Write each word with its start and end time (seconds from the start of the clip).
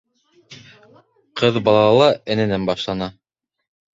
Ҡыҙ 1.41 1.59
балала 1.67 2.09
энәнән 2.37 2.65
башлана. 2.71 3.13